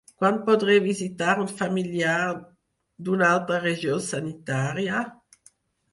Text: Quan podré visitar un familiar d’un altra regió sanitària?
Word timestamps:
Quan 0.21 0.37
podré 0.45 0.77
visitar 0.85 1.35
un 1.43 1.51
familiar 1.59 2.15
d’un 3.09 3.25
altra 3.27 3.63
regió 3.69 4.03
sanitària? 4.11 5.07